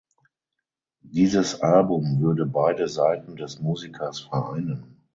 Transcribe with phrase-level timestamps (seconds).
[1.03, 4.99] Dieses Album würde beide Seiten des Musikers vereinen.